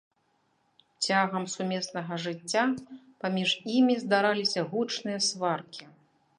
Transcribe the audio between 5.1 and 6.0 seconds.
сваркі.